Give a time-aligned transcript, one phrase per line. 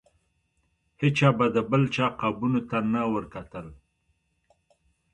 [1.01, 3.67] هیچا به د بل چا قابونو ته نه ورکتل.